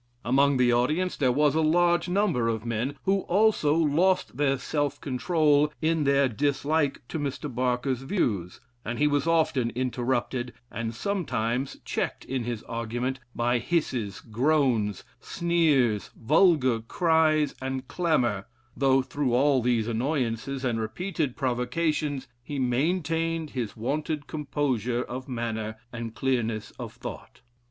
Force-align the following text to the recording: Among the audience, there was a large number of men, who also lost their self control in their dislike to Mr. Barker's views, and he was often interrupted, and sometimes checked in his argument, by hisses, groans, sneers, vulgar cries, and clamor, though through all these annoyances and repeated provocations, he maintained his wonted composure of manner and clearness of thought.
Among 0.25 0.57
the 0.57 0.73
audience, 0.73 1.15
there 1.15 1.31
was 1.31 1.53
a 1.53 1.61
large 1.61 2.09
number 2.09 2.47
of 2.47 2.65
men, 2.65 2.95
who 3.03 3.19
also 3.19 3.75
lost 3.75 4.35
their 4.35 4.57
self 4.57 4.99
control 4.99 5.71
in 5.79 6.05
their 6.05 6.27
dislike 6.27 7.01
to 7.09 7.19
Mr. 7.19 7.53
Barker's 7.53 8.01
views, 8.01 8.59
and 8.83 8.97
he 8.97 9.05
was 9.05 9.27
often 9.27 9.69
interrupted, 9.75 10.53
and 10.71 10.95
sometimes 10.95 11.77
checked 11.85 12.25
in 12.25 12.45
his 12.45 12.63
argument, 12.63 13.19
by 13.35 13.59
hisses, 13.59 14.21
groans, 14.21 15.03
sneers, 15.19 16.09
vulgar 16.19 16.79
cries, 16.79 17.53
and 17.61 17.87
clamor, 17.87 18.47
though 18.75 19.03
through 19.03 19.35
all 19.35 19.61
these 19.61 19.87
annoyances 19.87 20.65
and 20.65 20.79
repeated 20.79 21.35
provocations, 21.37 22.27
he 22.41 22.57
maintained 22.57 23.51
his 23.51 23.77
wonted 23.77 24.25
composure 24.25 25.03
of 25.03 25.29
manner 25.29 25.75
and 25.93 26.15
clearness 26.15 26.71
of 26.79 26.91
thought. 26.93 27.41